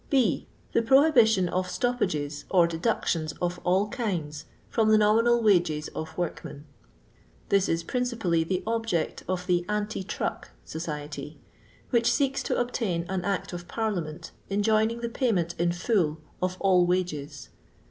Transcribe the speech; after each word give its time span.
B. 0.09 0.47
Ths 0.73 0.79
proMbiHon 0.81 1.47
<if 1.49 1.53
itoppaga 1.53 2.45
cr 2.49 2.75
deductiont 2.75 3.33
of 3.39 3.59
all 3.63 3.87
kinds 3.89 4.45
from 4.67 4.89
the 4.89 4.97
nominal 4.97 5.43
wages 5.43 5.89
of 5.89 6.15
worbnen. 6.15 6.63
This 7.49 7.69
is 7.69 7.83
principally 7.83 8.43
the 8.43 8.63
object 8.65 9.21
of 9.29 9.45
the 9.45 9.63
Anti 9.69 10.01
Truck 10.03 10.53
Society, 10.65 11.39
which 11.91 12.11
seeks 12.11 12.41
to 12.41 12.59
obtain 12.59 13.05
an 13.09 13.23
Act 13.23 13.53
of 13.53 13.67
Parliament, 13.67 14.31
enjoining 14.49 15.01
the 15.01 15.07
payment 15.09 15.53
in 15.59 15.69
fiill 15.69 16.17
of 16.41 16.57
all 16.59 16.87
wages. 16.87 17.49